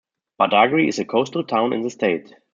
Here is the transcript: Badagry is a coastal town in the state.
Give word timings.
Badagry 0.39 0.87
is 0.87 0.97
a 0.97 1.05
coastal 1.05 1.43
town 1.43 1.73
in 1.73 1.83
the 1.83 1.91
state. 1.91 2.33